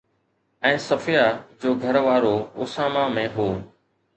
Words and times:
۽ 0.69 0.77
صفيه 0.87 1.25
جو 1.65 1.69
گهروارو 1.83 2.33
اسامه 2.67 3.03
۾ 3.21 3.27
هو 3.39 3.47